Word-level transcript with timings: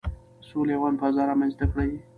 د 0.41 0.43
سولې 0.49 0.73
او 0.77 0.81
امن 0.85 0.95
فضا 1.01 1.23
رامنځته 1.31 1.65
کړئ. 1.71 1.91